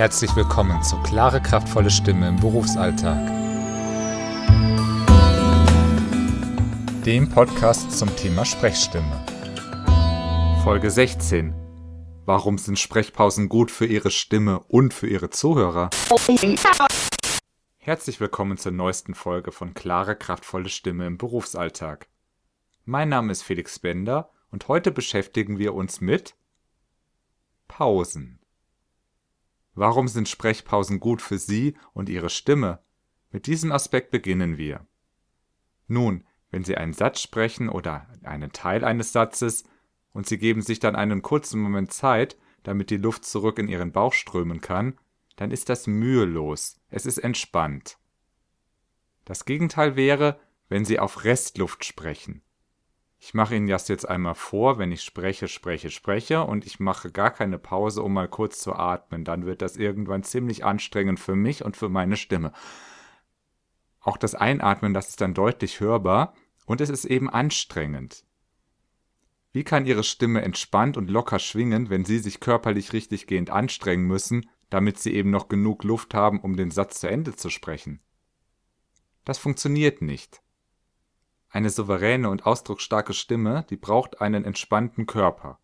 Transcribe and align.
Herzlich 0.00 0.34
willkommen 0.34 0.82
zu 0.82 0.96
Klare, 1.02 1.42
kraftvolle 1.42 1.90
Stimme 1.90 2.26
im 2.26 2.36
Berufsalltag. 2.36 3.18
Dem 7.04 7.28
Podcast 7.28 7.92
zum 7.98 8.08
Thema 8.16 8.46
Sprechstimme. 8.46 9.22
Folge 10.64 10.90
16. 10.90 11.52
Warum 12.24 12.56
sind 12.56 12.78
Sprechpausen 12.78 13.50
gut 13.50 13.70
für 13.70 13.84
Ihre 13.84 14.10
Stimme 14.10 14.60
und 14.60 14.94
für 14.94 15.06
Ihre 15.06 15.28
Zuhörer? 15.28 15.90
Herzlich 17.76 18.20
willkommen 18.20 18.56
zur 18.56 18.72
neuesten 18.72 19.14
Folge 19.14 19.52
von 19.52 19.74
Klare, 19.74 20.16
kraftvolle 20.16 20.70
Stimme 20.70 21.06
im 21.06 21.18
Berufsalltag. 21.18 22.08
Mein 22.86 23.10
Name 23.10 23.32
ist 23.32 23.42
Felix 23.42 23.78
Bender 23.78 24.30
und 24.50 24.66
heute 24.66 24.92
beschäftigen 24.92 25.58
wir 25.58 25.74
uns 25.74 26.00
mit 26.00 26.36
Pausen. 27.68 28.39
Warum 29.80 30.08
sind 30.08 30.28
Sprechpausen 30.28 31.00
gut 31.00 31.22
für 31.22 31.38
Sie 31.38 31.74
und 31.94 32.10
Ihre 32.10 32.28
Stimme? 32.28 32.80
Mit 33.30 33.46
diesem 33.46 33.72
Aspekt 33.72 34.10
beginnen 34.10 34.58
wir. 34.58 34.86
Nun, 35.88 36.26
wenn 36.50 36.64
Sie 36.64 36.76
einen 36.76 36.92
Satz 36.92 37.22
sprechen 37.22 37.70
oder 37.70 38.06
einen 38.22 38.52
Teil 38.52 38.84
eines 38.84 39.12
Satzes 39.12 39.64
und 40.12 40.26
Sie 40.26 40.36
geben 40.36 40.60
sich 40.60 40.80
dann 40.80 40.96
einen 40.96 41.22
kurzen 41.22 41.62
Moment 41.62 41.94
Zeit, 41.94 42.36
damit 42.62 42.90
die 42.90 42.98
Luft 42.98 43.24
zurück 43.24 43.58
in 43.58 43.68
Ihren 43.68 43.90
Bauch 43.90 44.12
strömen 44.12 44.60
kann, 44.60 44.98
dann 45.36 45.50
ist 45.50 45.70
das 45.70 45.86
mühelos, 45.86 46.78
es 46.90 47.06
ist 47.06 47.16
entspannt. 47.16 47.96
Das 49.24 49.46
Gegenteil 49.46 49.96
wäre, 49.96 50.38
wenn 50.68 50.84
Sie 50.84 50.98
auf 50.98 51.24
Restluft 51.24 51.86
sprechen. 51.86 52.42
Ich 53.22 53.34
mache 53.34 53.54
Ihnen 53.54 53.66
das 53.66 53.86
jetzt 53.88 54.08
einmal 54.08 54.34
vor, 54.34 54.78
wenn 54.78 54.90
ich 54.92 55.02
spreche, 55.02 55.46
spreche, 55.46 55.90
spreche 55.90 56.42
und 56.42 56.64
ich 56.64 56.80
mache 56.80 57.12
gar 57.12 57.30
keine 57.30 57.58
Pause, 57.58 58.02
um 58.02 58.14
mal 58.14 58.28
kurz 58.28 58.60
zu 58.60 58.72
atmen. 58.72 59.24
Dann 59.24 59.44
wird 59.44 59.60
das 59.60 59.76
irgendwann 59.76 60.22
ziemlich 60.22 60.64
anstrengend 60.64 61.20
für 61.20 61.36
mich 61.36 61.62
und 61.62 61.76
für 61.76 61.90
meine 61.90 62.16
Stimme. 62.16 62.52
Auch 64.00 64.16
das 64.16 64.34
Einatmen, 64.34 64.94
das 64.94 65.10
ist 65.10 65.20
dann 65.20 65.34
deutlich 65.34 65.80
hörbar 65.80 66.34
und 66.64 66.80
es 66.80 66.88
ist 66.88 67.04
eben 67.04 67.28
anstrengend. 67.28 68.24
Wie 69.52 69.64
kann 69.64 69.84
Ihre 69.84 70.02
Stimme 70.02 70.40
entspannt 70.40 70.96
und 70.96 71.10
locker 71.10 71.38
schwingen, 71.38 71.90
wenn 71.90 72.06
Sie 72.06 72.20
sich 72.20 72.40
körperlich 72.40 72.94
richtig 72.94 73.26
gehend 73.26 73.50
anstrengen 73.50 74.06
müssen, 74.06 74.48
damit 74.70 74.98
Sie 74.98 75.12
eben 75.12 75.30
noch 75.30 75.48
genug 75.48 75.84
Luft 75.84 76.14
haben, 76.14 76.40
um 76.40 76.56
den 76.56 76.70
Satz 76.70 77.00
zu 77.00 77.08
Ende 77.10 77.36
zu 77.36 77.50
sprechen? 77.50 78.00
Das 79.26 79.36
funktioniert 79.36 80.00
nicht. 80.00 80.40
Eine 81.50 81.70
souveräne 81.70 82.30
und 82.30 82.46
ausdrucksstarke 82.46 83.12
Stimme, 83.12 83.66
die 83.70 83.76
braucht 83.76 84.20
einen 84.20 84.44
entspannten 84.44 85.06
Körper. 85.06 85.58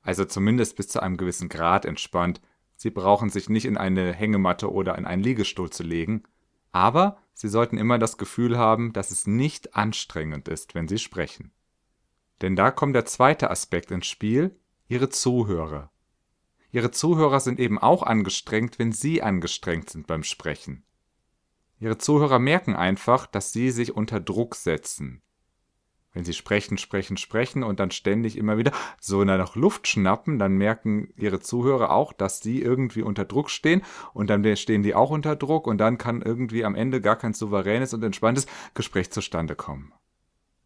Also 0.00 0.24
zumindest 0.24 0.76
bis 0.76 0.88
zu 0.88 1.00
einem 1.00 1.16
gewissen 1.16 1.48
Grad 1.48 1.84
entspannt. 1.84 2.40
Sie 2.76 2.90
brauchen 2.90 3.28
sich 3.28 3.48
nicht 3.48 3.64
in 3.64 3.76
eine 3.76 4.12
Hängematte 4.12 4.72
oder 4.72 4.96
in 4.96 5.04
einen 5.04 5.22
Liegestuhl 5.22 5.70
zu 5.70 5.82
legen, 5.82 6.22
aber 6.70 7.18
Sie 7.34 7.48
sollten 7.48 7.78
immer 7.78 7.98
das 7.98 8.18
Gefühl 8.18 8.58
haben, 8.58 8.92
dass 8.92 9.10
es 9.10 9.26
nicht 9.26 9.74
anstrengend 9.74 10.48
ist, 10.48 10.74
wenn 10.74 10.86
Sie 10.86 10.98
sprechen. 10.98 11.52
Denn 12.40 12.56
da 12.56 12.70
kommt 12.70 12.94
der 12.94 13.04
zweite 13.04 13.50
Aspekt 13.50 13.90
ins 13.90 14.06
Spiel, 14.06 14.58
Ihre 14.86 15.08
Zuhörer. 15.08 15.90
Ihre 16.70 16.90
Zuhörer 16.90 17.40
sind 17.40 17.58
eben 17.58 17.78
auch 17.78 18.02
angestrengt, 18.02 18.78
wenn 18.78 18.92
Sie 18.92 19.22
angestrengt 19.22 19.90
sind 19.90 20.06
beim 20.06 20.22
Sprechen. 20.22 20.84
Ihre 21.78 21.98
Zuhörer 21.98 22.38
merken 22.38 22.76
einfach, 22.76 23.26
dass 23.26 23.52
Sie 23.52 23.70
sich 23.70 23.94
unter 23.94 24.20
Druck 24.20 24.54
setzen, 24.54 25.22
wenn 26.12 26.24
sie 26.24 26.34
sprechen, 26.34 26.76
sprechen, 26.76 27.16
sprechen 27.16 27.62
und 27.62 27.80
dann 27.80 27.90
ständig 27.90 28.36
immer 28.36 28.58
wieder 28.58 28.72
so 29.00 29.24
nach 29.24 29.56
Luft 29.56 29.88
schnappen, 29.88 30.38
dann 30.38 30.52
merken 30.52 31.12
ihre 31.16 31.40
Zuhörer 31.40 31.90
auch, 31.90 32.12
dass 32.12 32.40
sie 32.40 32.60
irgendwie 32.60 33.02
unter 33.02 33.24
Druck 33.24 33.50
stehen 33.50 33.82
und 34.12 34.28
dann 34.28 34.44
stehen 34.56 34.82
die 34.82 34.94
auch 34.94 35.10
unter 35.10 35.36
Druck 35.36 35.66
und 35.66 35.78
dann 35.78 35.98
kann 35.98 36.20
irgendwie 36.20 36.64
am 36.64 36.74
Ende 36.74 37.00
gar 37.00 37.16
kein 37.16 37.32
souveränes 37.32 37.94
und 37.94 38.02
entspanntes 38.02 38.46
Gespräch 38.74 39.10
zustande 39.10 39.56
kommen. 39.56 39.92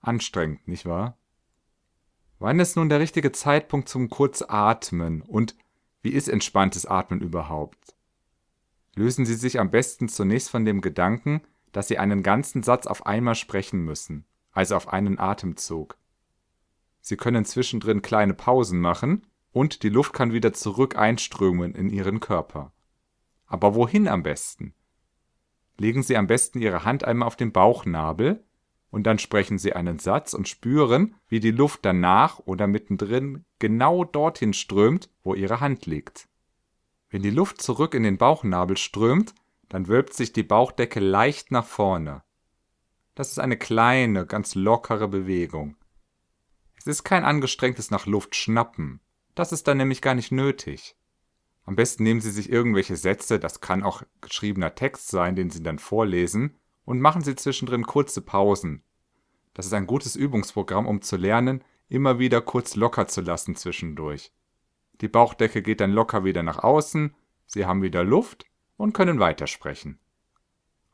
Anstrengend, 0.00 0.66
nicht 0.66 0.86
wahr? 0.86 1.16
Wann 2.40 2.60
ist 2.60 2.76
nun 2.76 2.88
der 2.88 3.00
richtige 3.00 3.32
Zeitpunkt 3.32 3.88
zum 3.88 4.10
Kurzatmen 4.10 5.22
und 5.22 5.56
wie 6.02 6.10
ist 6.10 6.28
entspanntes 6.28 6.86
Atmen 6.86 7.20
überhaupt? 7.20 7.94
Lösen 8.94 9.26
Sie 9.26 9.34
sich 9.34 9.60
am 9.60 9.70
besten 9.70 10.08
zunächst 10.08 10.50
von 10.50 10.64
dem 10.64 10.80
Gedanken, 10.80 11.42
dass 11.72 11.88
Sie 11.88 11.98
einen 11.98 12.22
ganzen 12.24 12.62
Satz 12.62 12.86
auf 12.86 13.06
einmal 13.06 13.34
sprechen 13.34 13.84
müssen 13.84 14.24
also 14.58 14.74
auf 14.74 14.88
einen 14.88 15.20
Atemzug. 15.20 15.96
Sie 17.00 17.16
können 17.16 17.44
zwischendrin 17.44 18.02
kleine 18.02 18.34
Pausen 18.34 18.80
machen 18.80 19.24
und 19.52 19.84
die 19.84 19.88
Luft 19.88 20.12
kann 20.12 20.32
wieder 20.32 20.52
zurück 20.52 20.96
einströmen 20.96 21.76
in 21.76 21.90
Ihren 21.90 22.18
Körper. 22.18 22.72
Aber 23.46 23.76
wohin 23.76 24.08
am 24.08 24.24
besten? 24.24 24.74
Legen 25.76 26.02
Sie 26.02 26.16
am 26.16 26.26
besten 26.26 26.60
Ihre 26.60 26.84
Hand 26.84 27.04
einmal 27.04 27.28
auf 27.28 27.36
den 27.36 27.52
Bauchnabel 27.52 28.44
und 28.90 29.04
dann 29.04 29.20
sprechen 29.20 29.58
Sie 29.58 29.74
einen 29.74 30.00
Satz 30.00 30.34
und 30.34 30.48
spüren, 30.48 31.14
wie 31.28 31.38
die 31.38 31.52
Luft 31.52 31.84
danach 31.84 32.40
oder 32.40 32.66
mittendrin 32.66 33.44
genau 33.60 34.02
dorthin 34.02 34.52
strömt, 34.52 35.08
wo 35.22 35.34
Ihre 35.34 35.60
Hand 35.60 35.86
liegt. 35.86 36.28
Wenn 37.10 37.22
die 37.22 37.30
Luft 37.30 37.62
zurück 37.62 37.94
in 37.94 38.02
den 38.02 38.18
Bauchnabel 38.18 38.76
strömt, 38.76 39.36
dann 39.68 39.86
wölbt 39.86 40.14
sich 40.14 40.32
die 40.32 40.42
Bauchdecke 40.42 40.98
leicht 40.98 41.52
nach 41.52 41.64
vorne. 41.64 42.24
Das 43.18 43.32
ist 43.32 43.40
eine 43.40 43.56
kleine, 43.56 44.26
ganz 44.26 44.54
lockere 44.54 45.08
Bewegung. 45.08 45.74
Es 46.76 46.86
ist 46.86 47.02
kein 47.02 47.24
angestrengtes 47.24 47.90
nach 47.90 48.06
Luft 48.06 48.36
schnappen. 48.36 49.00
Das 49.34 49.50
ist 49.50 49.66
dann 49.66 49.78
nämlich 49.78 50.02
gar 50.02 50.14
nicht 50.14 50.30
nötig. 50.30 50.94
Am 51.64 51.74
besten 51.74 52.04
nehmen 52.04 52.20
Sie 52.20 52.30
sich 52.30 52.48
irgendwelche 52.48 52.96
Sätze, 52.96 53.40
das 53.40 53.60
kann 53.60 53.82
auch 53.82 54.04
geschriebener 54.20 54.76
Text 54.76 55.08
sein, 55.08 55.34
den 55.34 55.50
Sie 55.50 55.64
dann 55.64 55.80
vorlesen, 55.80 56.54
und 56.84 57.00
machen 57.00 57.22
Sie 57.22 57.34
zwischendrin 57.34 57.86
kurze 57.86 58.22
Pausen. 58.22 58.84
Das 59.52 59.66
ist 59.66 59.72
ein 59.72 59.88
gutes 59.88 60.14
Übungsprogramm, 60.14 60.86
um 60.86 61.02
zu 61.02 61.16
lernen, 61.16 61.64
immer 61.88 62.20
wieder 62.20 62.40
kurz 62.40 62.76
locker 62.76 63.08
zu 63.08 63.20
lassen 63.20 63.56
zwischendurch. 63.56 64.32
Die 65.00 65.08
Bauchdecke 65.08 65.60
geht 65.60 65.80
dann 65.80 65.90
locker 65.90 66.22
wieder 66.22 66.44
nach 66.44 66.62
außen, 66.62 67.16
Sie 67.46 67.66
haben 67.66 67.82
wieder 67.82 68.04
Luft 68.04 68.44
und 68.76 68.92
können 68.92 69.18
weitersprechen. 69.18 69.98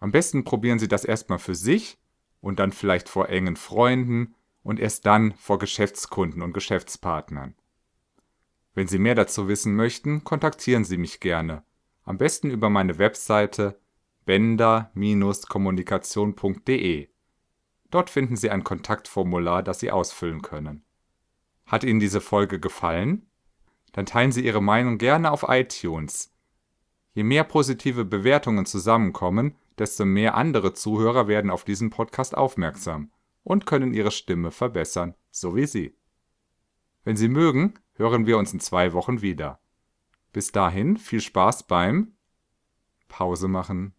Am 0.00 0.10
besten 0.10 0.44
probieren 0.44 0.78
Sie 0.78 0.88
das 0.88 1.04
erstmal 1.04 1.38
für 1.38 1.54
sich 1.54 1.98
und 2.44 2.58
dann 2.58 2.72
vielleicht 2.72 3.08
vor 3.08 3.30
engen 3.30 3.56
Freunden 3.56 4.34
und 4.62 4.78
erst 4.78 5.06
dann 5.06 5.32
vor 5.32 5.58
Geschäftskunden 5.58 6.42
und 6.42 6.52
Geschäftspartnern. 6.52 7.54
Wenn 8.74 8.86
Sie 8.86 8.98
mehr 8.98 9.14
dazu 9.14 9.48
wissen 9.48 9.74
möchten, 9.74 10.24
kontaktieren 10.24 10.84
Sie 10.84 10.98
mich 10.98 11.20
gerne. 11.20 11.62
Am 12.02 12.18
besten 12.18 12.50
über 12.50 12.68
meine 12.68 12.98
Webseite 12.98 13.80
bender-kommunikation.de. 14.26 17.08
Dort 17.90 18.10
finden 18.10 18.36
Sie 18.36 18.50
ein 18.50 18.62
Kontaktformular, 18.62 19.62
das 19.62 19.80
Sie 19.80 19.90
ausfüllen 19.90 20.42
können. 20.42 20.84
Hat 21.64 21.82
Ihnen 21.82 22.00
diese 22.00 22.20
Folge 22.20 22.60
gefallen? 22.60 23.24
Dann 23.92 24.04
teilen 24.04 24.32
Sie 24.32 24.44
Ihre 24.44 24.62
Meinung 24.62 24.98
gerne 24.98 25.30
auf 25.30 25.46
iTunes. 25.48 26.30
Je 27.14 27.22
mehr 27.22 27.44
positive 27.44 28.04
Bewertungen 28.04 28.66
zusammenkommen, 28.66 29.56
desto 29.78 30.04
mehr 30.04 30.34
andere 30.36 30.72
Zuhörer 30.72 31.28
werden 31.28 31.50
auf 31.50 31.64
diesen 31.64 31.90
Podcast 31.90 32.36
aufmerksam 32.36 33.10
und 33.42 33.66
können 33.66 33.94
ihre 33.94 34.10
Stimme 34.10 34.50
verbessern, 34.50 35.14
so 35.30 35.54
wie 35.56 35.66
Sie. 35.66 35.96
Wenn 37.04 37.16
Sie 37.16 37.28
mögen, 37.28 37.74
hören 37.94 38.26
wir 38.26 38.38
uns 38.38 38.52
in 38.52 38.60
zwei 38.60 38.92
Wochen 38.92 39.20
wieder. 39.20 39.60
Bis 40.32 40.52
dahin 40.52 40.96
viel 40.96 41.20
Spaß 41.20 41.66
beim 41.66 42.14
Pause 43.08 43.48
machen. 43.48 43.94